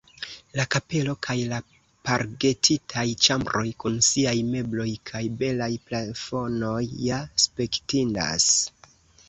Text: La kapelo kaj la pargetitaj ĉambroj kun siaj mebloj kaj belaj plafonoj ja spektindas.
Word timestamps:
La 0.59 0.63
kapelo 0.75 1.13
kaj 1.27 1.35
la 1.51 1.59
pargetitaj 2.09 3.03
ĉambroj 3.27 3.67
kun 3.85 4.01
siaj 4.09 4.35
mebloj 4.49 4.89
kaj 5.13 5.23
belaj 5.43 5.71
plafonoj 5.91 6.83
ja 7.11 7.23
spektindas. 7.47 8.53